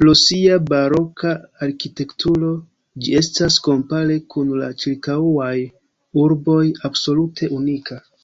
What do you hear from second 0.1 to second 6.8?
sia baroka arkitekturo ĝi estas kompare kun la ĉirkaŭaj urboj